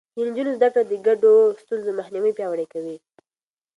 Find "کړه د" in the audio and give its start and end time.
0.73-0.93